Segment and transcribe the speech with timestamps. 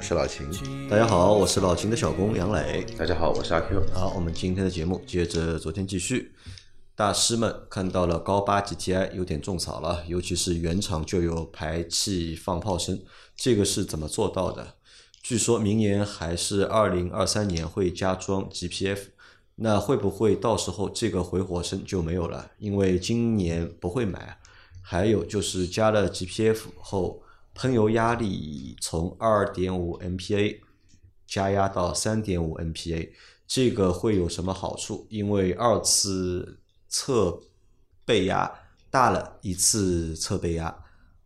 [0.00, 0.48] 我是老秦。
[0.88, 2.86] 大家好，我是老秦的小工杨磊。
[2.96, 3.86] 大家好，我是阿 Q。
[3.92, 6.32] 好，我们今天的节目接着昨天继续。
[6.94, 12.98] 大师们看到了高八 GTI 有点种草了，尤其是原厂就有排气放炮声，
[13.36, 14.76] 这个是怎么做到的？
[15.22, 19.08] 据说明年还是二零二三年会加装 GPF，
[19.56, 22.52] 那会不会到时候这个回火声就没有了？
[22.56, 24.38] 因为今年不会买。
[24.80, 27.22] 还有就是加了 GPF 后，
[27.60, 30.60] 喷油压力从二点五 MPa
[31.26, 33.10] 加压到三点五 MPa，
[33.46, 35.06] 这个会有什么好处？
[35.10, 36.58] 因为二次
[36.88, 37.38] 侧
[38.06, 38.50] 背压
[38.90, 40.74] 大了一次侧背压，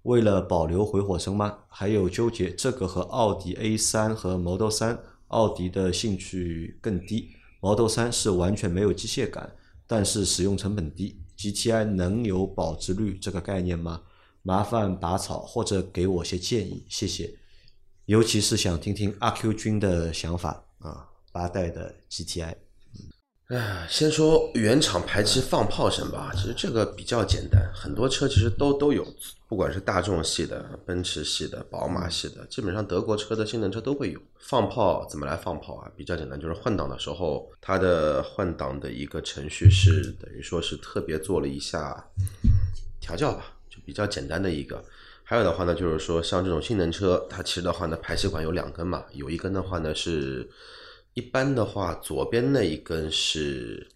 [0.03, 1.57] 为了保留回火声吗？
[1.69, 4.99] 还有纠结这个和奥迪 A 三和 Model 三，
[5.29, 9.55] 奥迪的兴趣更低，Model 三是完全没有机械感，
[9.87, 11.21] 但是使用成本低。
[11.39, 14.03] GTI 能有保值率这个概念吗？
[14.47, 17.35] 麻烦拔草或者给我些建议，谢谢。
[18.05, 22.55] 尤其是想听听阿 Q 君的想法啊，八代的 GTI。
[23.49, 29.07] 哎，先说原厂排气放炮声吧，其实这个比较简单，很多车其实都都有，
[29.49, 34.21] 不管是大众系的、奔驰系的、宝马系的，基本上德国车的性能车都会有。
[34.41, 35.91] 放炮怎么来放炮啊？
[35.97, 42.07] 比较简单，就是换挡的时候，它的换挡的一个程序是等于说是特别做了一下
[43.01, 44.85] 调教吧，就比较简单的一个。
[45.23, 50.49] 还有的话呢，就是说像这种性能车，它其实的话呢，排气管有两根嘛，有一根的话呢是。
[51.15, 53.87] 一般的话，左边那一根是，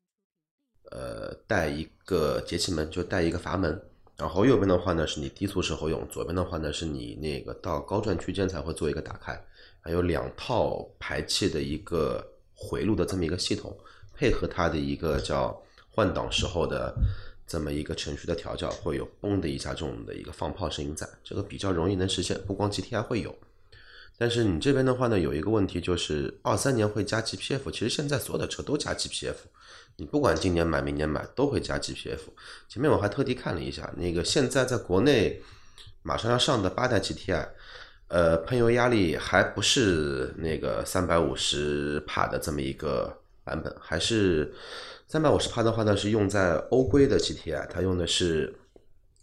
[0.93, 3.77] 呃，带一个节气门，就带一个阀门。
[4.17, 9.37] 然后右边的话呢，是你低速时候用；左边的话呢，是你那个到高转区间才会做一个打开。
[9.81, 12.25] 还有两套排气的一个
[12.55, 13.77] 回路的这么一个系统，
[14.15, 16.94] 配合它的一个叫换挡时候的
[17.49, 23.35] 这么一个程序的调教，会有嘣的一下这种的一个放炮声音在，这个比较容易能实现，不光 GTI 会有。
[24.19, 29.35] 但是你这边的话呢，有一个问题就是二三年会加 GPF，其实现在所有的车都加 GPF，
[29.97, 32.19] 你不管今年买明年买都会加 GPF。
[32.69, 35.41] 前面我还特地看了一下，那个现在在国内
[36.03, 37.49] 马上要上的八代 GTI，
[38.09, 43.17] 呃，喷油压力还不是那个三百五十帕的这么一个
[43.49, 44.53] 版本，还是
[45.07, 48.55] 三百五十帕的话呢，是用在欧规的 GTI，它用的是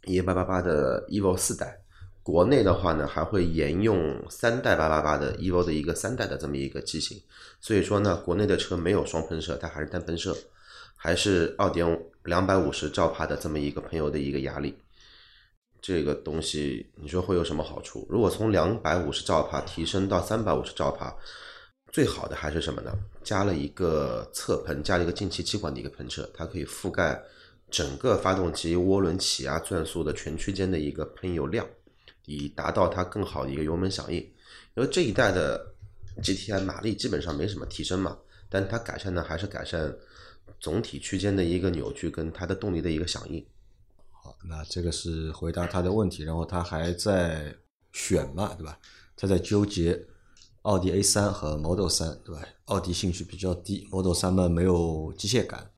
[0.05, 1.79] 一八八八的 Evo 四代。
[2.23, 7.21] 国内的话呢，还会沿用三代八八八的 Evo 的一个三代的这么一个机型，
[7.61, 10.35] 所以说呢，国内的车没有双喷射，它还是单喷射，
[10.95, 14.75] 还是二点五两百五十兆帕的这么一个喷油的一个压力。
[15.79, 18.07] 这个东西你说会有什么好处？
[18.09, 21.15] 如果从两百五十兆帕提升到三百五十兆帕，
[21.95, 22.91] 最好的还是什么呢？
[23.23, 27.23] 加了一个侧喷，加了一个进气气管的一个喷射，它可以覆盖
[27.71, 31.65] 整个发动机涡轮起压转速的全区间的一个喷油量。
[32.25, 34.17] 以达到它更好的一个油门响应，
[34.75, 35.73] 因为这一代的
[36.21, 38.17] GTI 马力基本上没什么提升嘛，
[38.49, 39.95] 但它改善呢还是改善
[40.59, 43.41] 总体区间的一个扭矩跟它的动力的一个响应。
[44.11, 47.55] 好，那这个是回答他的问题，然后他还在
[47.93, 48.77] 选嘛，对吧？
[49.15, 50.05] 他在纠结
[50.65, 52.41] 奥迪 A 三和 Model 三，对吧？
[52.65, 55.69] 奥迪兴趣比较低，Model 三呢没有机械感，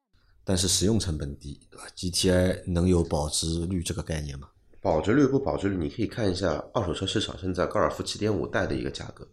[0.46, 4.48] 但是使用成本低，对吧？GTI 能有保值率这个概念吗？
[4.82, 9.28] 保值率不保值率，你可以看一下二手车市场现在高尔夫7.5代的一个价格，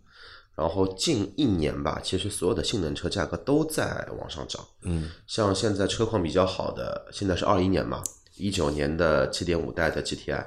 [0.57, 4.61] 然后近一年吧，其实所有的性能车价格都在往上涨。
[4.83, 8.03] 嗯，像现在车况比较好的，现在是二一年嘛，
[8.37, 10.45] 一九年的7.5代的 GTI，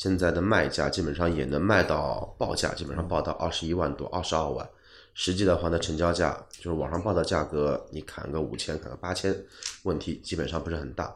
[0.00, 4.66] 现在的卖价基本上也能卖到报价，基本上报到二十一万多、二十二万。
[5.12, 9.44] 实际的话呢，成交价就是网上报的价格，你砍个五千、砍个八千，
[9.82, 11.14] 问题基本上不是很大。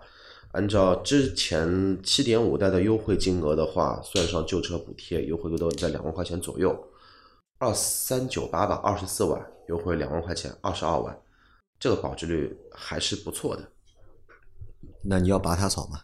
[0.53, 6.79] 按照之前七点五代的优惠金额的话，算上旧车补贴，优惠都在两万块钱左右，
[7.57, 11.19] 二三九八吧，二十四万优惠两万块钱，二十二万，
[11.81, 13.67] 这个保值率还是不错的。
[15.03, 16.01] 那你要拔它草吗？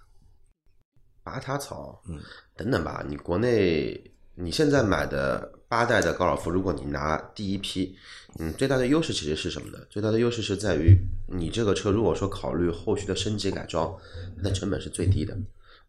[1.23, 2.19] 拔它草，嗯，
[2.62, 5.52] 等等吧，你国内你现在买的。
[5.70, 7.96] 八代的高尔夫，如果你拿第一批，
[8.40, 9.78] 嗯，最大的优势其实是什么呢？
[9.88, 10.98] 最大的优势是在于
[11.28, 13.96] 你这个车如果说考虑后续的升级改装，
[14.36, 15.38] 它的成本是最低的。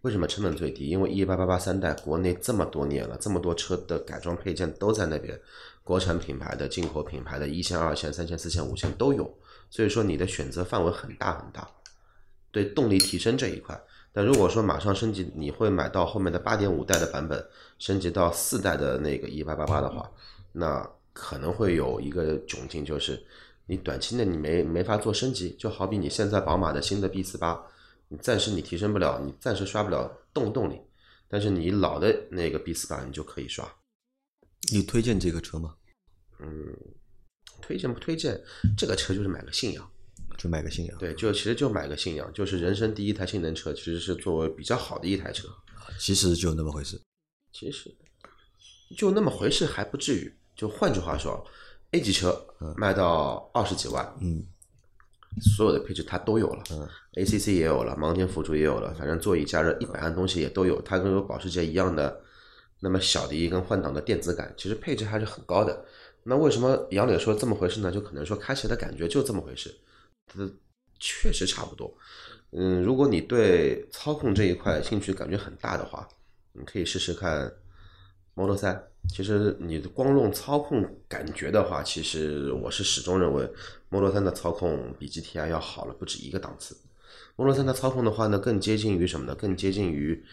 [0.01, 0.87] 为什么成本最低？
[0.87, 5.35] 因为一八八八三代国内这么多年了，这么多车的改装配件都在那边，
[5.83, 9.35] 国产品牌的、进口品牌的，一线、二线、三线、四线、五线都有，
[9.71, 11.67] 所以说你的选择范围很大很大。
[12.51, 13.81] 对动力提升这一块，
[14.13, 17.45] 但如果说马上升级，你会买到后面的八点五代的版本，
[17.79, 20.11] 升级到四代的那个一八八八的话，
[20.51, 23.23] 那可能会有一个窘境，就是
[23.67, 27.61] 你短期内你没没法做升级，就好比你现在宝马的新的 B 四八，
[28.09, 30.81] 你暂时你提升不了，你暂时刷不了动动力，
[31.29, 33.65] 但是你老的那个 B 四八你就可以刷。
[34.71, 35.75] 你推荐这个车吗？
[36.39, 36.75] 嗯，
[37.61, 38.41] 推荐不推荐？
[38.77, 39.90] 这个车就是买个信仰。
[40.41, 45.47] 就买个信仰，对，就其实就买个信仰，就是人生第一台性能车，其实是作为比较好的一台车。
[45.99, 46.99] 其实就那么回事。
[47.53, 47.95] 其实
[48.97, 50.35] 就那么回事还不至于。
[50.55, 51.45] 就换句话说
[51.91, 52.43] ，A 级车
[52.75, 54.43] 卖到二十几万，嗯，
[55.55, 60.81] 所有的配置它都有了，嗯，ACC 也有了，盲点辅助也有了，反正座椅加热一百样东西也都有。
[60.81, 62.19] 它跟有保时捷一样的
[62.79, 65.85] 那么小的一根换挡的电子感，其实配置还是很高的。
[66.23, 67.91] 那为什么杨磊说这么回事呢？
[67.91, 69.71] 就可能说开起来的感觉就这么回事。
[70.33, 70.49] 它
[70.99, 71.93] 确实差不多，
[72.51, 76.07] 嗯，如果你对操控这一块兴趣感觉很大的话，
[76.53, 77.51] 你可以试试看
[78.35, 78.81] Model 3。
[79.09, 83.49] 其实你光论操控感觉的话，其实我是始终认为
[83.89, 86.77] Model 3的操控比 GTI 要好了不止一个档次。
[87.35, 89.33] Model 3的操控的话呢，更接近于什么呢？
[89.33, 90.23] 更接近于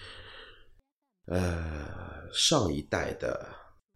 [1.26, 3.48] 呃上一代的，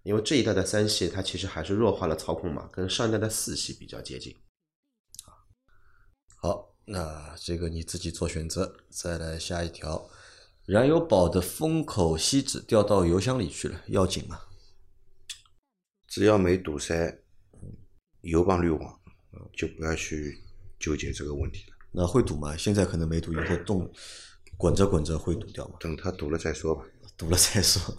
[0.04, 4.34] 因为这一代的三系它其实还是弱化了操控嘛，跟上一代的四系比较接近。
[6.42, 8.74] 好，那这个你自己做选择。
[8.90, 10.10] 再来下一条，
[10.66, 14.40] 燃油宝的封口锡纸掉到油箱里去了，要紧吗？
[16.08, 17.16] 只要没堵塞
[18.22, 19.00] 油泵滤网，
[19.56, 20.36] 就不要去
[20.80, 21.76] 纠结这个问题了。
[21.92, 22.56] 那会堵吗？
[22.56, 23.88] 现在可能没堵，以后动
[24.56, 25.76] 滚着滚着会堵掉吗？
[25.78, 26.82] 等它堵了再说吧。
[27.16, 27.96] 堵了再说，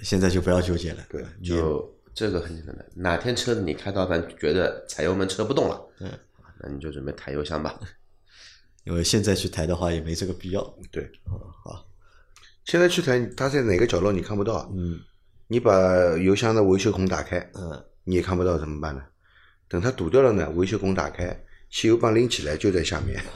[0.00, 1.04] 现在就不要纠结了。
[1.10, 6.18] 对，就这个很简单的，哪天车子你开到反觉得踩油门车不动了，嗯，
[6.64, 7.78] 那你就准备抬油箱吧。
[8.84, 10.62] 因为现在去抬的话也没这个必要。
[10.90, 11.32] 对，嗯，
[11.62, 11.86] 好，
[12.64, 15.00] 现在去抬，它在哪个角落你看不到，嗯
[15.46, 15.72] 你把
[16.16, 19.02] 油箱的维修孔打开，嗯，你也看不到怎么办呢？
[19.68, 21.38] 等它堵掉了呢，维修孔打开，
[21.70, 23.22] 汽油泵拎起来就在下面。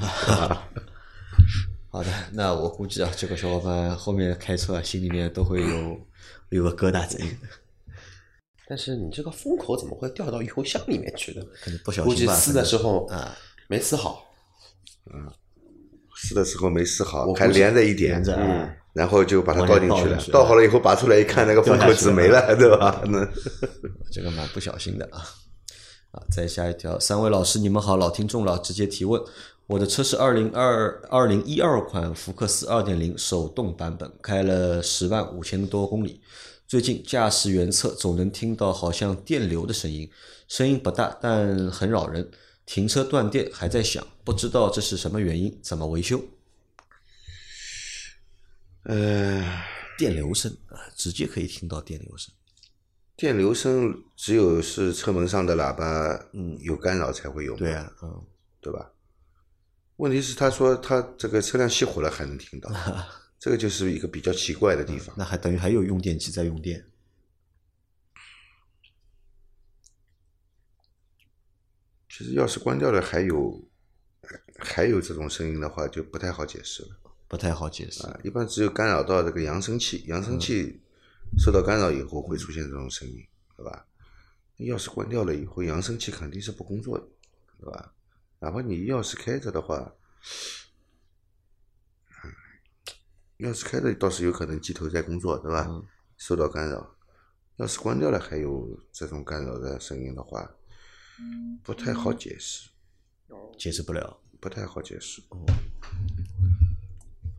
[1.91, 6.07] 好的，那我估计啊，这个小伙伴后面开车啊，心里面都会有
[6.51, 7.19] 有个疙瘩在，
[8.69, 11.41] 但是你这个封口怎么会掉到油箱里面去的？
[11.63, 12.27] 可能不小心估计。
[12.27, 13.35] 撕的时候啊，
[13.67, 14.25] 没撕好，
[15.13, 15.27] 嗯
[16.15, 23.01] 撕的时候没撕好，我还连着一点连，着嗯啊，然后就把它倒进去了倒好了以后拔出来一看，那个封口纸没了，对吧？
[23.07, 23.27] 那
[24.13, 25.23] 这个蛮不小心的啊。
[26.11, 29.23] 啊，再下一条，三位老师你们好，老听众了，直接提问。
[29.67, 36.21] 我的车是二零二二零一二款福克斯二点零手动版本，开了十万五千多公里。
[36.69, 40.11] 最近驾驶员侧总能听到好像电流的声音，
[40.49, 42.31] 声音不大，但很扰人。
[42.67, 46.23] 停车断电还在响，不知道这是什么原因，怎么维修？
[48.83, 49.63] 呃，
[49.97, 52.31] 电流声啊，直接可以听到电流声。
[53.17, 58.23] 电流声只有是车门上的喇叭，嗯，有干扰才会有，对，啊，嗯，
[58.61, 58.91] 对吧？
[59.97, 62.71] 问题是他说他这个车辆熄火了还能听到，
[63.39, 65.15] 这个就是一个比较奇怪的地方。
[65.17, 66.85] 那还等于还有用电器在用电。
[72.09, 73.69] 其实钥匙关掉了还有
[74.59, 76.89] 还有这种声音的话，就不太好解释了
[77.29, 78.05] 不太好解释。
[78.07, 78.21] 啊。
[78.25, 80.81] 一般只有干扰到这个扬声器，扬声器
[81.39, 83.25] 受到干扰以后会出现这种声音，
[83.57, 83.87] 对吧？
[84.59, 87.07] 钥匙关掉了以后，扬声器肯定是不工作的，
[87.61, 87.95] 对吧？
[88.41, 89.93] 哪怕你钥匙开着的话，嗯
[93.39, 95.67] 钥匙开着倒是有可能机头在工作，对吧？
[95.69, 95.85] 嗯
[96.17, 96.97] 受到干扰，
[97.59, 100.51] 要是关掉了还有这种干扰的声音的话，
[101.63, 102.71] 不太好解释，
[103.57, 104.19] 解释不了。
[104.41, 105.21] 不太好解释。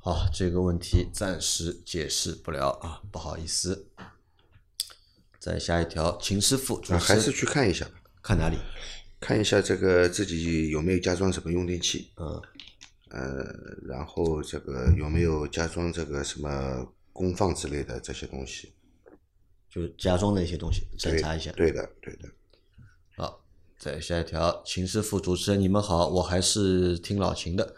[0.02, 3.90] 好，这个问题暂时解释不了啊，不好意思。
[5.40, 7.92] 再下一条，秦师傅主啊，还是去看一下吧，
[8.22, 8.58] 看哪里？
[9.20, 12.42] 看一下这个自己有没有加装什么用电器，嗯，
[13.10, 13.44] 呃，
[13.88, 18.74] 然后这个有没有加装这个什么功放之类的这些东西，
[19.70, 21.52] 就是加装的一些东西，检查一下。
[21.54, 22.30] 对的，对的。
[23.18, 23.44] 好，
[23.78, 27.76] 再下一条，秦师傅主持人，你们好，我还是听老秦的。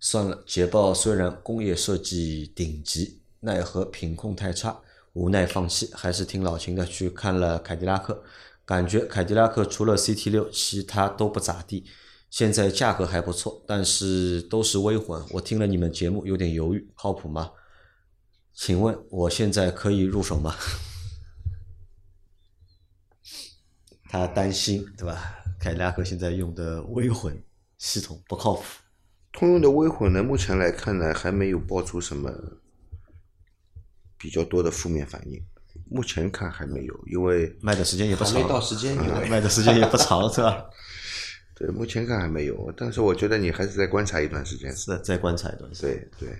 [0.00, 4.82] 算了，捷豹虽然工业设计顶级，奈何品控太差，
[5.14, 8.22] 无奈放弃，还是听老秦的，去看了凯迪拉克，
[8.66, 11.86] 感觉凯迪拉克除了 CT 六，其他都不咋地。
[12.34, 15.24] 现在价格还不错，但是都是微混。
[15.30, 17.52] 我听了你们节目有点犹豫，靠谱吗？
[18.52, 20.52] 请问我现在可以入手吗？
[24.10, 25.36] 他担心对吧？
[25.60, 27.40] 凯迪拉克现在用的微混
[27.78, 28.64] 系统不靠谱，
[29.32, 32.32] 通用的微混呢，目前来看呢，还没有爆出什么
[34.18, 35.40] 比较多的负面反应。
[35.88, 40.68] 目前看还没有，因为卖的时间也不长，还没到时间，因 为卖的时间也不长，是吧？
[41.56, 44.74] 对目前看还没有，但是我觉得你还是再观察一段时间。
[44.76, 46.08] 是再观察一段时间。
[46.18, 46.36] 对对，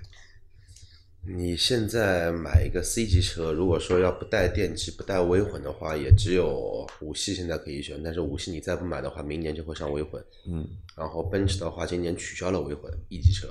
[1.33, 8.01] 你现在买一个 C 级车，如果说要不带电机、不带微混的话，也只有五系现在可以选。
[8.03, 10.23] 但是五系你再不买的话，明年就会上微混。
[10.47, 10.67] 嗯，
[10.97, 13.47] 然后奔驰的话，今年取消了微混 E 级车，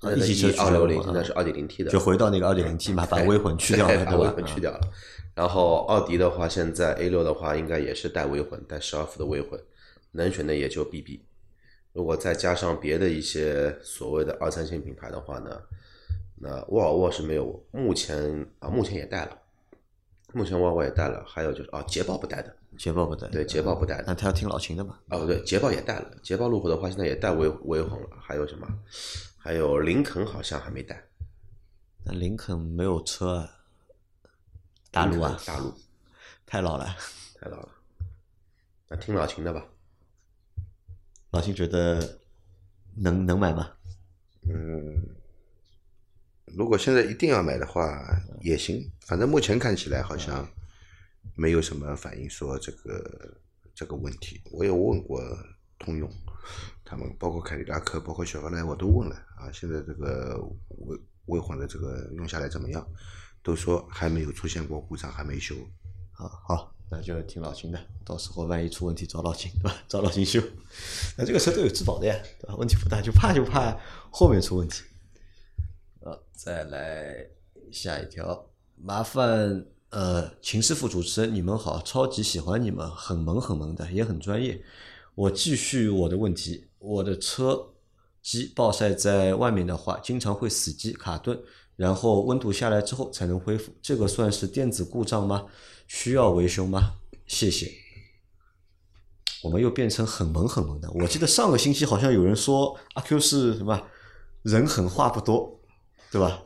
[0.00, 4.28] 啊，E 级车二六零现在是二点零 T 的，就回到那个二点零 T 嘛， 把微混去掉了，对把微？
[4.28, 4.80] 混去掉了。
[5.34, 9.60] 然后奥迪的话，现在 A 六的话，应该也是带微混，带十二伏的微混，
[10.16, 11.22] 能选的也就 BB。
[11.92, 15.62] 如果再加上别的一些所谓的二三线品牌的话呢，
[16.34, 19.38] 那沃尔沃是没有，目前啊目前也带了，
[20.34, 24.98] 目前沃尔沃也带了，还有就是啊捷豹不带的，捷豹不带，对捷豹不带的，那他要听老秦的嘛？
[25.08, 28.68] 啊不对，捷豹也带了，捷豹路虎的话现在也带微微混了，还有什么？
[29.38, 31.02] 还有林肯好像还没带，
[32.04, 33.50] 那林肯没有车啊，
[34.90, 35.72] 大陆啊，大陆
[36.44, 36.94] 太老了。
[37.38, 37.68] 太老了，
[38.88, 39.64] 那听老秦的吧。
[41.36, 42.18] 老秦觉得
[42.94, 43.70] 能能买吗？
[44.48, 45.06] 嗯
[46.46, 48.02] 如果现在一定要买的话
[48.40, 50.48] 也行，反正目前看起来好像
[51.34, 53.36] 没有什么反应说这个
[53.74, 54.40] 这个问题。
[54.50, 55.20] 我也问过
[55.78, 56.10] 通用，
[56.86, 59.52] 他们包括凯迪拉克，包括雪佛兰，我都问了啊。
[59.52, 60.40] 现在这个
[60.86, 62.82] 微微混的这个用下来怎么样？
[63.42, 65.54] 都说还没有出现过故障，还没修。
[66.12, 69.76] 好好，那就听老秦的，到时候万一出问题找老秦，对吧？
[69.88, 70.40] 找老秦修。
[71.18, 72.54] 那这个车都有质保的呀，对吧？
[72.56, 73.76] 问题不大，就怕就怕
[74.10, 74.82] 后面出问题。
[76.00, 77.26] 呃，再来
[77.72, 84.62] 下一条，麻烦呃秦师傅主持人，你们好，超级喜欢你们，很萌很萌的，也很专业。
[85.16, 87.72] 我继续我的问题，我的车
[88.22, 91.36] 机暴晒在外面的话，经常会死机卡顿，
[91.74, 95.46] 然后温度下来之后才能恢复，这个算是电子故障吗？
[95.86, 96.94] 需要维修吗？
[97.26, 97.72] 谢谢。
[99.42, 100.90] 我们又变成很萌很萌的。
[100.92, 103.80] 我记得上个星期好像有人说阿 Q 是什么
[104.42, 105.60] 人狠话不多，
[106.10, 106.42] 对吧？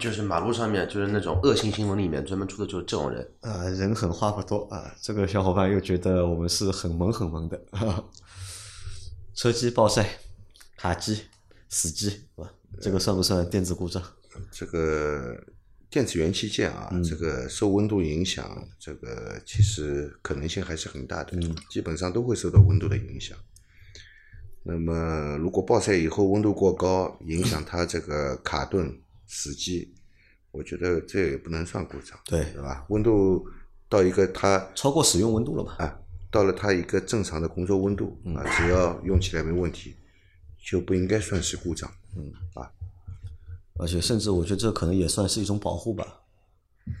[0.00, 7.60] 就是马路上面就是那种恶性新闻里面专门出的就是这种人，啊、人狠话不多啊，这个小伙伴又觉得我们是很萌很萌的。
[9.34, 10.18] 车机暴晒、
[10.76, 11.22] 卡机、
[11.68, 12.50] 死机，是吧？
[12.80, 14.02] 这个算不算电子故障？
[14.50, 15.36] 这个
[15.96, 21.32] 电子元器件啊，这个受温度影响，这个其实可能性还是很大的，
[21.70, 23.34] 基本上都会受到温度的影响。
[24.62, 28.94] 那么，如果暴晒以后温度过高，影响它这个卡顿、
[29.26, 29.94] 死机，
[30.50, 32.84] 我觉得这也不能算故障，对对吧？
[32.90, 33.48] 温度
[33.88, 35.76] 到一个它超过使用温度了吧？
[35.78, 35.98] 啊，
[36.30, 39.96] 到了它一个正常的工作温度啊，只要用起来没问题，
[40.62, 41.90] 就不应该算是故障。
[43.78, 46.22] 而且甚至我觉得这可能也算是一种保护吧。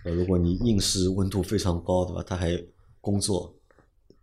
[0.04, 2.24] 呃，如果你硬是温度非常高，对吧？
[2.26, 2.60] 它还
[3.00, 3.54] 工作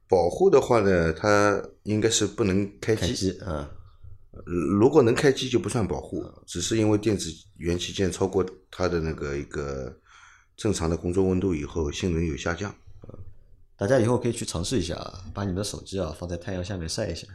[0.07, 3.01] 保护的话呢，它应该是不能开机。
[3.01, 3.72] 开机，啊、
[4.45, 9.98] 如果能开机就不算保护，只是因为电子元器件超过它的那个一个
[10.57, 12.75] 正常的工作温度以后，性能有下降。
[13.75, 17.27] 大家以后可以去尝试一下啊，把你们的手机啊放在太阳下面晒一下，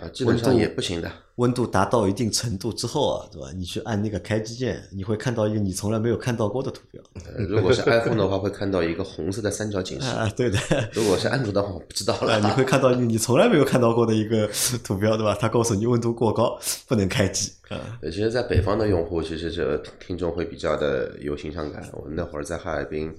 [0.00, 1.10] 啊，基本上也不行的。
[1.36, 3.48] 温度达到一定程度之后啊，对吧？
[3.54, 7.00] 你去按那个开机键，你会看到一个你从来没有看到过的图标。
[7.14, 10.58] 呃如果是 iPhone 的话，会看到一个红色的三角警示； 啊，对的。
[10.92, 12.40] 如果是安卓的话，我不知道啊，了。
[12.44, 14.50] 你会看到一个你从来没有看到过的一个
[14.82, 15.36] 图标，对吧？
[15.40, 17.52] 它告诉你温度过高，不能开机。
[17.68, 21.86] 啊，呃其实，在北方的用户，其实这听众会比较的有形象感。
[21.92, 23.14] 我们那会儿在哈尔滨，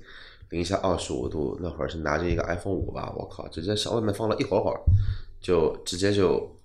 [0.50, 4.80] 零下二十五度，那会儿是拿着一个 iPhone 五吧，我靠，直接上外面放了一会儿会儿，
[5.42, 6.58] 就直接就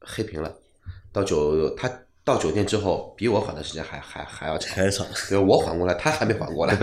[0.00, 0.54] 黑屏了。
[1.12, 1.90] 到酒他
[2.22, 4.74] 到酒店之后，比我缓的时间还还还要长。
[4.74, 5.06] 开场。
[5.28, 6.74] 对，我缓过来，他还没缓过来。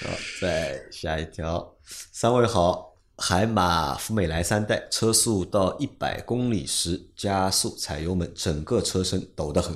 [0.00, 1.74] 好，再下一条，
[2.12, 9.74] 三位好，海马福美来三代，车速到一百公里时加速踩油门，整个车身抖得很，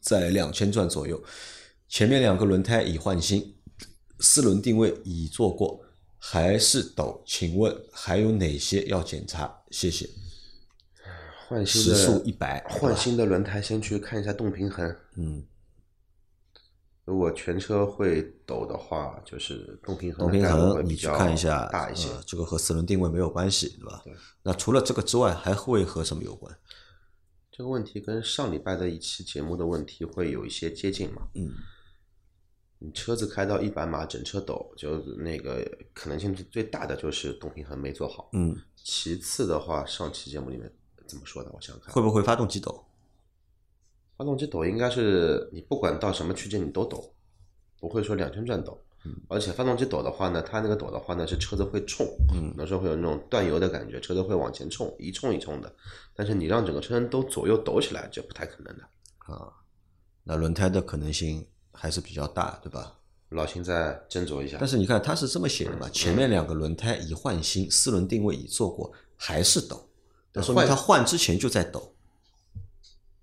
[0.00, 1.22] 在两千转左右。
[1.88, 3.53] 前面两个轮胎已换新，
[4.24, 5.84] 四轮定位已做过，
[6.18, 7.22] 还是抖。
[7.26, 9.62] 请问还有哪些要检查？
[9.70, 10.08] 谢谢。
[11.46, 14.96] 换新时速的100换新的轮胎，先去看一下动平衡。
[15.16, 15.44] 嗯，
[17.04, 22.08] 如果全车会抖的话，就是动平衡动平衡你去看一下，大一些。
[22.08, 24.02] 呃这个和四轮定位没有关系，对吧？
[24.42, 26.56] 那除了这个之外，还会和什么有关？
[27.52, 31.28] 这个问题跟上礼拜的一期节目的问题会有一些接近嘛？
[31.34, 31.52] 嗯，
[32.84, 38.28] 你车子开到一百码，整车抖，就那个可能性最大的就是动平衡没做好。
[38.34, 40.70] 嗯，其次的话，上期节目里面
[41.06, 41.50] 怎么说的？
[41.54, 42.84] 我想想看，会不会发动机抖？
[44.18, 47.10] 发动机抖应该是你不管到什么区间你都抖，
[47.80, 48.78] 不会说两圈转抖。
[49.28, 55.74] 而且发动机抖的话呢，它那个抖的话呢是车子会冲，嗯有时候会有那种断油的感觉，车子会往前冲，一冲一冲的。
[56.14, 58.82] 但是你让整个车身都左右抖起来，这不太可能的。
[59.20, 59.52] 啊，
[60.22, 62.94] 那轮胎的可能性还是比较大，对吧？
[63.30, 64.68] 老秦再斟酌一下但。
[64.68, 69.88] 是你看他是这么写的嘛，前面两个轮胎已换新，四轮定位已做过，还是抖，
[70.32, 71.92] 那说明换它换之前就在抖。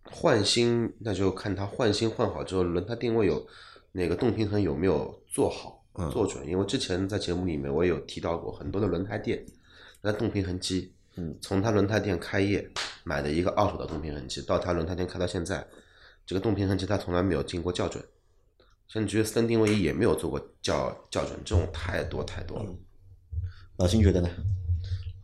[0.03, 3.47] 换新那就看他换新换好之后，轮胎定位有
[3.93, 6.45] 那个动平衡有没有做好、嗯做准。
[6.45, 9.45] 因为之前在节目里面我有提到过，很多的轮胎店，
[10.01, 12.69] 那动平衡机，嗯，从他轮胎店开业
[13.05, 15.65] 买的一个二手的动平衡机，到他轮胎店开到现在，
[16.25, 18.03] 这个动平衡机他从来没有经过校准，
[18.91, 22.75] 甚至于四轮定位仪也没有做过校校准，这种太多太多了。
[23.77, 24.29] 老秦觉得呢？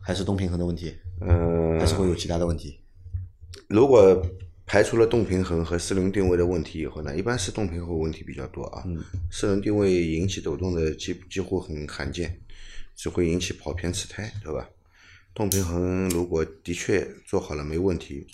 [0.00, 2.80] 还是动平衡的问题，嗯，还是会有其他的问题？
[3.68, 4.24] 如果
[4.64, 8.82] 排除了动平衡和四轮定位的问题以后呢，一般是动平衡问题比较多啊。
[8.86, 12.40] 嗯四轮定位引起抖动的几几乎很罕见，
[12.96, 14.66] 只会引起跑偏吃胎，对吧？
[15.34, 18.26] 动平衡如果的确做好了没问题，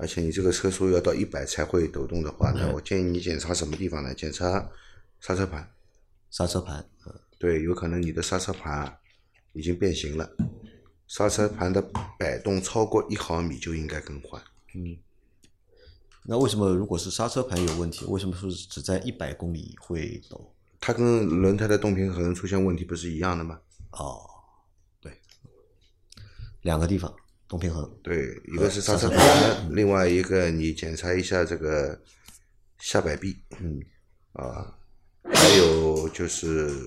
[0.00, 4.14] 而且你这个车速要到一百才会抖动的话那，我建议你检查什么地方呢？
[4.14, 4.70] 检查
[5.20, 5.70] 刹车盘，
[6.30, 8.98] 刹车盘，嗯对，有可能你的刹车盘
[9.52, 10.36] 已经变形了，
[11.06, 11.80] 刹车盘的
[12.18, 14.42] 摆动超过一毫米就应该更换。
[14.74, 14.96] 嗯
[16.22, 20.54] 那为什么如果是刹车盘有问题，为什么说是只在一百公里会抖？
[20.78, 23.58] 它跟轮胎的动平衡出现问题不是一样的吗？
[23.92, 24.20] 哦，
[25.00, 25.18] 对，
[26.60, 27.12] 两个地方
[27.50, 32.00] 动平衡，对，一个是刹车盘，另外一个你检查一下这个
[32.78, 33.80] 下摆臂嗯，
[34.34, 34.72] 啊，
[35.24, 36.86] 还有就是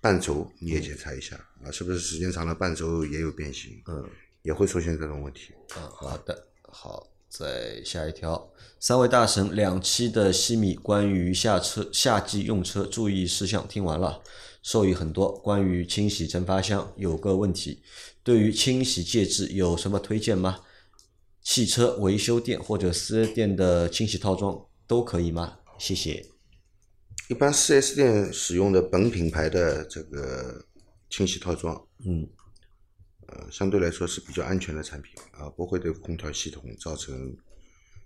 [0.00, 3.80] 半轴你也检查一下啊，是不是时间长了半轴也有变形？
[3.86, 4.04] 嗯，
[4.42, 5.54] 也会出现这种问题。
[5.76, 14.20] 嗯，好的，好，再下一条，三位大神两期的西米关于下车夏季用车注意事项听完了，
[14.64, 15.32] 受益很多。
[15.38, 17.82] 关于清洗蒸发箱有个问题，
[18.24, 20.58] 对于清洗介质有什么推荐吗？
[21.40, 25.58] 汽车维修店或者四 S 店的清洗套装都可以吗？
[25.78, 26.26] 谢谢。
[27.28, 30.66] 一般 4S 店使用的本品牌的这个
[31.08, 32.28] 清洗套装，嗯，
[33.30, 37.36] 呃，相对来说是比较安全的产品啊，不会对空调系统造成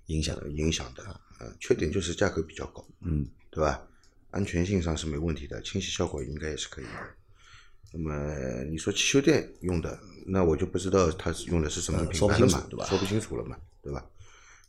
[0.06, 1.02] 影响的影响的。
[1.40, 3.86] 呃，缺点就是价格比较高，嗯，对吧？
[4.30, 6.90] 安全性上是没问题的，清洗效果应该也是可以的。
[7.92, 14.04] 那么你说汽修店用的，那我就不知道它是用的是什么品牌了嘛，说不清楚了嘛，对吧？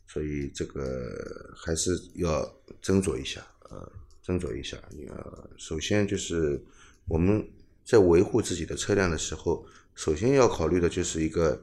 [0.08, 2.44] 所以这个还是要
[2.82, 3.92] 斟酌一下，呃，
[4.24, 4.78] 斟酌一下。
[5.10, 6.64] 呃，首先就是
[7.08, 7.48] 我们
[7.84, 9.66] 在维护自己的车辆的时候，
[9.96, 11.60] 首先要考虑的就是一个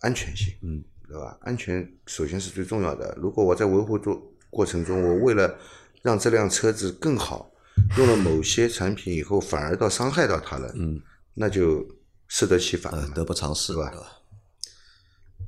[0.00, 1.38] 安全性，嗯，对吧？
[1.42, 3.16] 安全首先是最重要的。
[3.20, 5.56] 如果我在维护过过程中，我为了
[6.02, 7.50] 让这辆车子更好，
[7.96, 11.00] 用了某些产品以后，反而到伤害到它了，嗯，
[11.34, 11.86] 那就
[12.26, 14.06] 适得其反得不偿失，对吧对吧？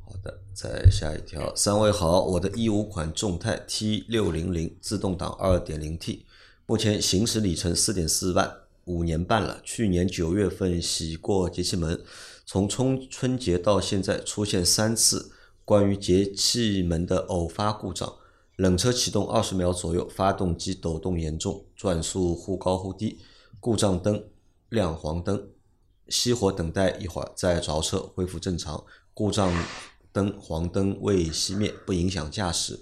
[0.05, 6.27] 好的，再下一条，三位好，我的一五款众泰 T 六零零自动挡二点零 T，
[6.67, 8.53] 目前行驶里程四点四万，
[8.91, 9.61] 五年半了。
[9.63, 12.03] 去年九月份洗过节气门，
[12.45, 15.31] 从春春节到现在出现三次
[15.65, 18.13] 关于节气门的偶发故障。
[18.57, 23.21] 冷车启动二十秒左右，发动机抖动严重，转速忽高忽低，
[23.59, 24.25] 故障灯
[24.69, 25.49] 亮黄灯，
[26.09, 28.85] 熄火等待一会儿再着车恢复正常。
[29.15, 29.51] 故障
[30.13, 32.81] 灯黄灯未熄灭，不影响驾驶。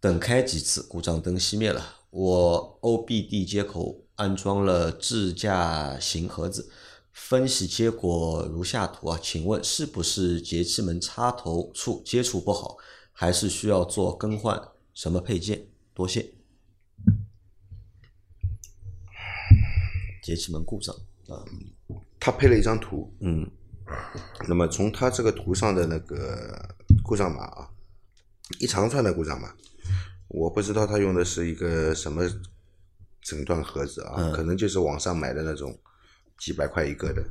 [0.00, 1.96] 等开几次，故障灯熄灭了。
[2.10, 6.68] 我 OBD 接口安装了智驾型盒子，
[7.12, 12.78] 分析结果如下图啊，请问是不是节气门插头处接触不好，
[13.12, 14.60] 还是需要做更换
[14.92, 15.68] 什么配件？
[15.94, 16.34] 多谢。
[20.20, 20.92] 节气门故障
[21.28, 21.44] 啊，
[22.18, 23.48] 他配了一张图，嗯
[24.48, 27.70] 那么从他这个图上的那个故障码啊，
[28.58, 29.54] 一长串的故障码，
[30.26, 32.28] 我不知道他用的是一个什么
[33.28, 35.78] 诊断盒子啊，嗯可能就是网上买的那种
[36.38, 37.22] 几百块一个的。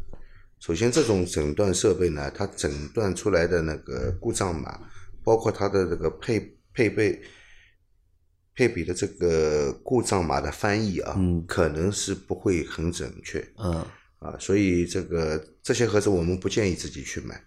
[0.60, 4.80] 首先，这种诊断设备呢，它诊断出来的那个故障码，
[5.24, 7.22] 包括它的这个配配备
[8.56, 13.40] 配比的这个故障码的翻译啊，嗯可能是不会很准确。
[13.58, 13.86] 嗯
[14.20, 17.40] 啊，所以这个这些盒子我们不建议自己去买，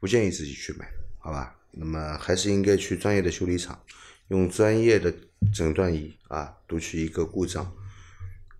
[0.00, 1.56] 不建议自己去买，好吧？
[1.70, 3.78] 那么还是应该去专业的修理厂，
[4.28, 5.14] 用专业的
[5.54, 7.72] 诊断仪啊读取一个故障，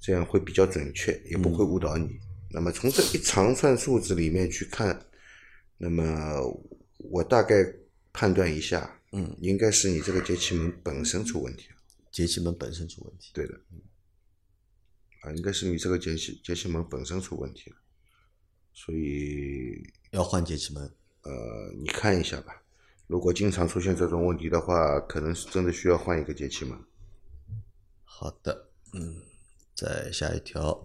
[0.00, 2.18] 这样会比较准确，也不会误导你。
[2.50, 5.06] 那么从这一长串数字里面去看，
[5.78, 6.40] 那么
[6.98, 7.56] 我大概
[8.12, 11.76] 判断一下，嗯，应该是你这个节气门本身出问题了。
[12.12, 13.30] 节气门本身出问题。
[13.34, 13.54] 对的，
[15.22, 17.76] 啊，应该是你这个节气节气门本身出问题了，
[18.72, 20.82] 所以要换节气门。
[21.22, 22.62] 呃，你看一下吧。
[23.06, 26.76] 如果经常出现这种问题的话，可能是真的需要换一个节气门。
[28.04, 29.14] 好的，嗯，
[29.74, 30.84] 再下一条，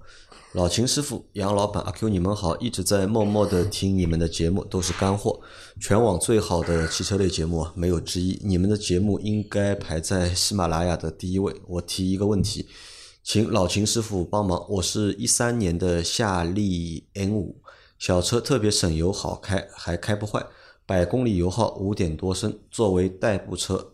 [0.53, 5.41] 老秦师傅、杨老板、阿 Q，你们好，一直在默默的听你们的节目，都是干货，
[5.79, 8.39] 全网最好的汽车类节目啊，没有之一。
[8.43, 11.55] 你们的节目应该排在喜马拉雅的第一位。
[11.67, 12.67] 我提一个问题，
[13.23, 14.63] 请老秦师傅帮忙。
[14.69, 17.61] 我是一三年的夏利 N 五，
[17.97, 20.45] 小车特别省油，好开，还开不坏，
[20.91, 23.93] 百公里油耗五点多升，作为代步车。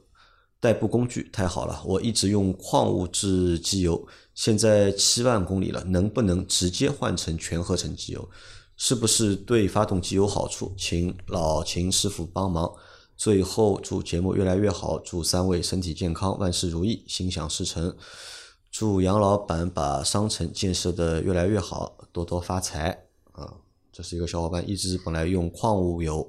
[0.60, 8.30] 代步工具太好了，我一直用矿物质机油，现在七万公里了，能不能直接换成全合成机油？
[8.78, 10.74] 是不是对发动机有好处？
[10.76, 12.74] 请老秦师傅帮忙。
[13.16, 17.96] 最后祝节目越来越好，祝三位身体健康，万事如意，心想事成。
[18.72, 23.54] 祝杨老板把商城建设的越来越好，多多发财啊！
[23.94, 26.28] 这是一个小伙伴一直本来用矿物油，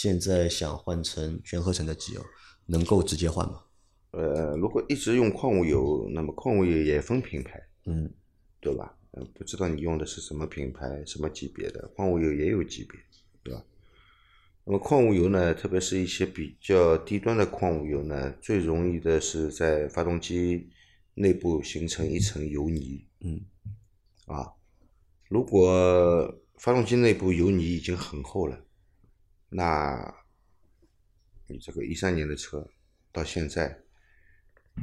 [0.00, 2.24] 现在想换成全合成的机油。
[2.70, 3.62] 能够直接换吗？
[4.10, 8.12] 呃，如果一直用矿物油，那么矿物油也分品牌，嗯，
[8.60, 8.94] 对吧？
[9.12, 13.00] 嗯，不知道你用的是什么品牌、什么级别的矿物油也有级别，
[13.42, 13.64] 对吧？
[14.64, 20.68] 那么矿物油呢，特别是一些比较低端的矿物油呢，最容易的是在发动机
[21.14, 23.40] 内部形成一层油泥，嗯，
[24.26, 24.52] 啊，
[25.30, 28.62] 如果发动机内部油泥已经很厚了，
[29.50, 30.14] 那
[31.46, 32.68] 你这个一三年的车
[33.10, 33.74] 到现在，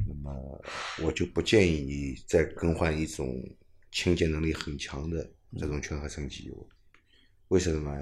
[0.08, 0.64] 那么
[1.04, 3.42] 我就不建议你再更换一种
[3.92, 6.70] 清洁能力很强的这种全合成机油。
[7.50, 7.96] 为什么？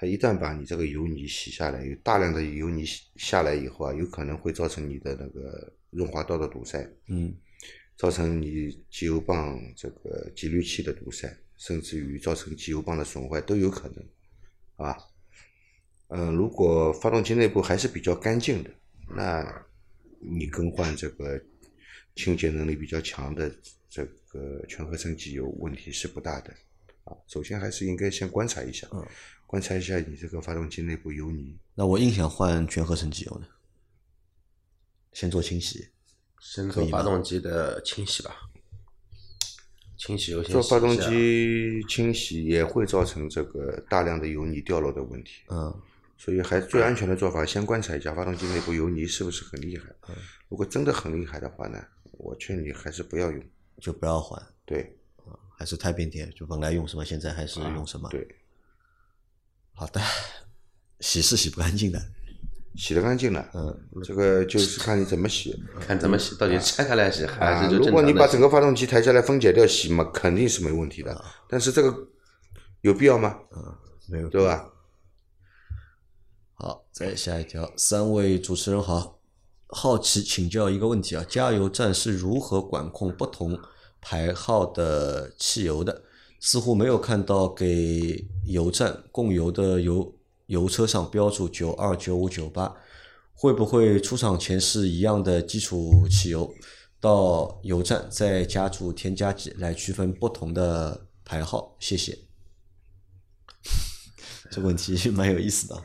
[0.00, 2.84] 它一旦把你这个油泥洗下来，有大量的油泥
[3.16, 7.36] 下来以后啊，有可能会造成你的那个润滑道的堵塞，嗯，
[7.96, 14.08] 造成你机油泵这个节滤器的堵塞，甚至于造成机油泵的损坏都有可能，
[14.76, 14.96] 啊。
[16.08, 18.70] 嗯，如果发动机内部还是比较干净的，
[19.14, 19.66] 那
[20.20, 21.40] 你更换这个
[22.14, 23.50] 清洁能力比较强的
[23.88, 26.52] 这个全合成机油问题是不大的。
[27.04, 29.06] 啊，首先还是应该先观察一下，嗯，
[29.46, 31.56] 观察一下你这个发动机内部油泥。
[31.74, 33.46] 那我硬想换全合成机油呢？
[35.14, 35.88] 先做清洗，
[36.38, 38.36] 先做发动机的清洗吧，
[39.96, 45.44] 清洗油先做发动机清洗也会造成这个大量的油泥掉落的问题。
[45.48, 45.74] 嗯，
[46.18, 49.84] 所以还最安全的做法，先观察一下发动机内部油泥是不是很厉害。
[50.10, 50.14] 嗯
[50.50, 51.78] 如果真的很厉害的话呢，
[52.12, 53.42] 我劝你还是不要用。
[53.80, 54.98] 就不要换，对，
[55.56, 58.08] 还是太变天，就本来用什么，现在还是用什么。
[58.08, 58.26] 对，
[59.72, 60.00] 好的，
[60.98, 62.00] 洗是洗不干净的，
[62.74, 63.48] 洗得干净了。
[63.54, 65.56] 嗯，这个就是看你怎么洗。
[65.78, 71.24] 看怎么洗，到底拆开来洗还啊，是就如果你把整个发动机抬下来分解掉洗嘛，肯定是没问题的。
[71.48, 71.94] 但是这个
[72.80, 73.38] 有必要吗？
[73.54, 73.76] 嗯
[74.08, 74.68] 没有对吧？
[76.60, 79.20] 好，再下一条，三位主持人好，
[79.68, 83.56] 好奇请教一个问题啊，加油站是如何管控不同
[84.00, 86.02] 牌号的汽油的？
[86.40, 90.12] 似乎没有看到给油站供油的油
[90.46, 92.74] 油车上标注九二九五九八，
[93.34, 96.52] 会不会出厂前是一样的基础汽油，
[97.00, 101.76] 到油站再加注添加剂来区分不同的牌号？
[101.78, 102.18] 谢谢。
[104.50, 105.80] 这问题蛮有意思的。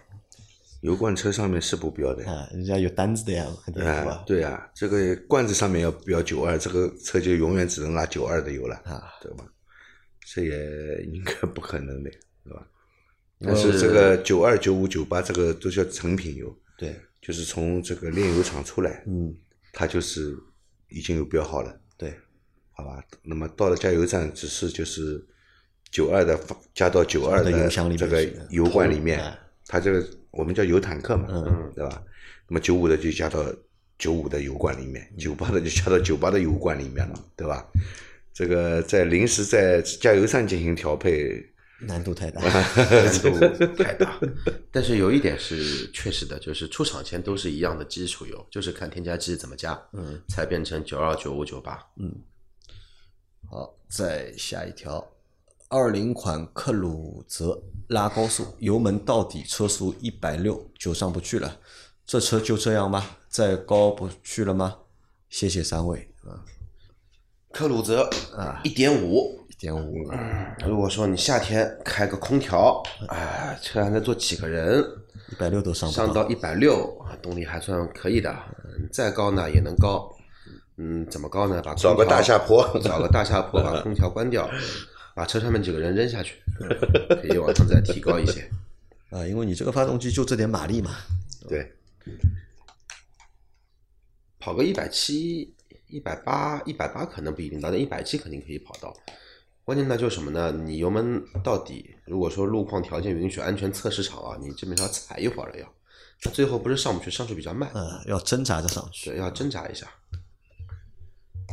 [0.83, 2.25] 油罐车上面是不标的。
[2.29, 4.23] 啊，人家有单子的呀，肯定是啊吧，？
[4.27, 9.45] 对啊，这个罐子上面要标九二，这个车就永远只能拉九二的油了，啊，对吧？
[10.25, 12.09] 这也应该不可能的，
[12.43, 12.67] 对吧？
[13.39, 19.33] 但但是是这个九二、九五、九八这个都叫成品油，对，就是从这个炼油厂出来，嗯，
[19.71, 20.35] 它就是
[20.89, 22.13] 已经有标号了，对，
[22.71, 23.03] 好吧？
[23.21, 25.25] 那么到了加油站，只是就是
[25.91, 26.39] 九二的
[26.73, 27.51] 加到九二的
[27.97, 32.03] 这个油罐里面哎，它这个我们叫油坦克嘛，嗯，对吧？
[32.47, 33.45] 那么九五的就加到
[33.97, 37.65] 九五的油罐里面，九八的就加到九八的油罐里面了，对吧？
[38.33, 41.45] 这个在临时在加油站进行调配，
[41.81, 42.41] 难度太大。
[42.41, 44.19] 难度太大。
[44.71, 51.79] 但是有一点是确实的，就是出厂前都是一样的基础油，就是看添加剂怎么加，嗯，才变成九二、九五、九八。
[51.97, 52.11] 嗯
[53.51, 55.07] 好，再下一条，
[55.73, 61.57] 二零款克鲁泽拉高速，油门到底，车速一百六就上不去了，
[62.05, 63.03] 这车就这样吗？
[63.27, 64.75] 再高不去了吗？
[65.29, 66.45] 谢谢三位啊。
[67.51, 68.07] 克鲁泽
[68.37, 69.39] 啊一点五。
[69.49, 70.11] 一点五，
[70.67, 74.83] 如果说你夏天开个空调，哎，车还能坐几个人，
[75.31, 76.87] 一百六都上不上到一百六，
[77.19, 78.29] 动力还算可以的。
[78.29, 80.11] 嗯再高呢也能高。
[80.77, 81.61] 嗯，怎么高呢？
[81.63, 84.49] 把空找个大下坡找个大下坡，把空调关掉，
[85.15, 86.35] 把车上面几个人扔下去，
[87.21, 88.49] 可以往上再提高一些。
[89.09, 90.95] 啊，因为你这个发动机就这点马力嘛，
[91.47, 91.71] 对，
[94.39, 95.53] 跑个一百七、
[95.87, 98.91] 一百八、一百八可能不一定到，但一百七肯定可以跑到。
[99.63, 100.51] 关键呢就是什么呢？
[100.51, 105.73] 你油门到底，如果说路况条件允许，安全测试场啊，你基本上踩一会儿了要，
[106.31, 109.11] 最后不是上不去，上去比较慢，嗯，要挣扎着上去。
[109.11, 109.87] 对，要挣扎一下。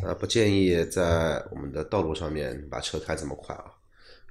[0.02, 3.64] 呃，不建议在我们的道路上面把车开这么快啊，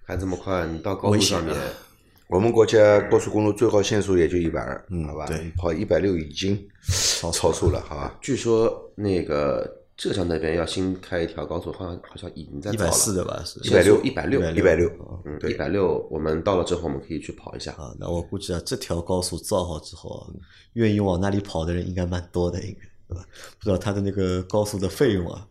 [0.05, 1.55] 开这么快，你到高速上面
[2.27, 5.25] 我们国家高速公路最高限速也就一百二，好吧？
[5.25, 6.55] 对跑一百六已经
[7.19, 8.17] 超超速了，好吧？
[8.21, 9.67] 据说那个
[9.97, 12.89] 浙江那边要新开一条高速，好像好像已经在一百。
[12.91, 13.41] 四的吧？
[13.43, 14.89] 是一百六，一百六，一百六，
[15.25, 17.71] 嗯，对一百六，我们到了之后，我们可以去跑一下。
[17.73, 20.29] 啊，那我估计啊，这条高速造好之后啊，
[20.73, 23.25] 愿意往那里跑的人应该蛮多的，应该对吧？
[23.57, 25.47] 不知道它的那个高速的费用啊，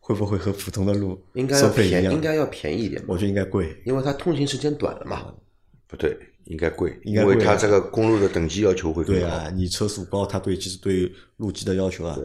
[0.00, 2.12] 会不会和普通的路应该要便，收费一样？
[2.12, 3.80] 应该要便宜一点吧我，觉得应该贵。
[3.86, 5.32] 因为它通行时间短了嘛。
[5.86, 9.20] 不对，应该贵，应该贵啊因为它这个公路的等级要求会更高。
[9.20, 12.18] 对啊，你车速高，它对其实对路基的要求啊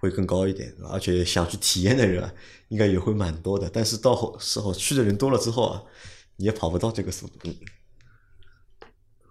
[0.00, 2.30] 会更高一点，而且想去体验的人啊，
[2.68, 3.70] 应该也会蛮多的。
[3.72, 5.82] 但是到后时候去的人多了之后啊，
[6.36, 7.48] 你也跑不到这个速度。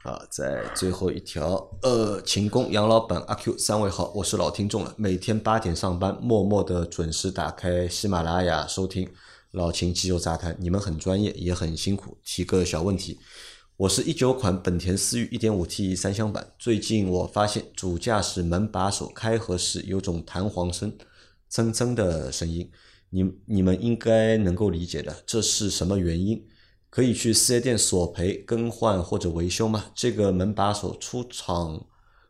[0.06, 9.10] 啊，在最后一条，呃，秦工杨老板阿 Q 三位好，我是老听众了，每天八点上班，默默的准时打开喜马拉雅收听
[9.50, 12.20] 老秦汽油杂谈，你们很专业，也很辛苦。
[12.24, 13.18] 提个小问题，
[13.78, 20.96] 我是一九款本田思域 1.5T 三厢版，最近我发现主驾驶门把手开合时有种弹簧声，
[21.52, 22.70] 铮铮的声音，
[23.10, 26.46] 你你们应该能够理解的，这是什么原因？
[26.96, 29.88] 可以去四 S 店索赔、更换或者维修吗？
[29.94, 31.86] 这个门把手出厂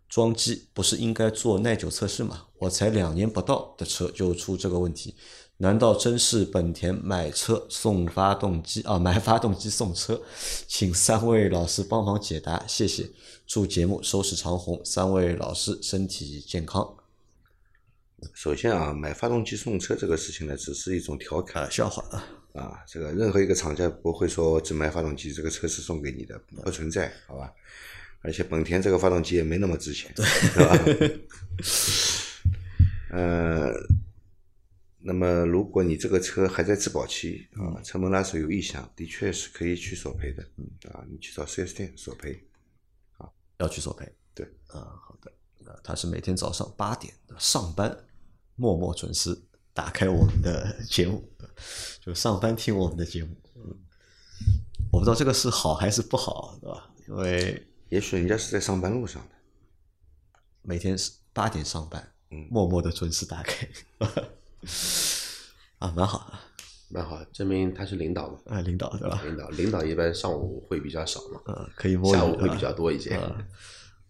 [0.10, 2.47] 装机不是应该做耐久测试吗？
[2.58, 5.13] 我才两年不到的车就出这个问题，
[5.58, 8.97] 难道真是本田买车送发动机啊？
[8.97, 10.19] 买发动机送车？
[10.67, 13.12] 请三位老师帮忙解答，谢谢。
[13.45, 16.95] 祝节目收视长虹，三位老师身体健康。
[18.34, 27.53] 首先啊，买发动机送车这个事情呢，只是一种调侃啊，笑话啊，啊，这个任何一个厂家不会说只卖发动机，这个车是送给你的，不存在，好吧？
[28.21, 30.75] 而且本田这个发动机也没那么值钱，对吧？
[33.11, 33.71] 呃，
[34.99, 40.41] 那么如果你这个车还在质保期啊，车门拉手有异响，的确是可以去索赔的，
[40.91, 42.41] 啊，你去找 4S 店索赔。
[43.17, 44.11] 啊要去索赔。
[44.33, 45.31] 对，啊，好的。
[45.71, 48.05] 啊他是每天早上八点上班，
[48.55, 49.37] 默默准时
[49.75, 51.21] 打开我们的节目，
[51.99, 53.35] 就上班听我们的节目。
[53.55, 53.75] 嗯，
[54.89, 56.89] 我不知道这个是好还是不好，对吧？
[57.09, 59.35] 因为也许人家是在上班路上的，
[60.61, 63.67] 每天是八点上班，嗯默默的准时打开，
[65.79, 66.39] 啊，蛮好的。
[66.88, 68.39] 蛮好，证明他是领导嘛。
[68.45, 69.21] 啊，领导对吧？
[69.25, 73.19] 领导领导一般上午会比较少嘛，呃，可以摸下午会比较多一些。